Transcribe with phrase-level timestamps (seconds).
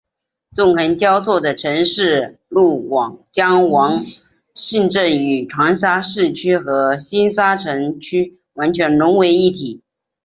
[0.51, 4.03] 纵横交错的城市路网将使黄
[4.55, 9.83] 兴镇与长沙市区和星沙城区完全融为一体。